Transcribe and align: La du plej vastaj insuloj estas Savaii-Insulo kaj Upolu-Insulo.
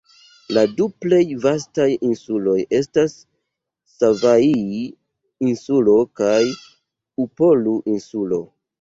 La 0.57 0.61
du 0.77 0.85
plej 1.03 1.19
vastaj 1.43 1.87
insuloj 2.07 2.57
estas 2.79 3.15
Savaii-Insulo 3.99 5.99
kaj 6.23 6.37
Upolu-Insulo. 7.29 8.47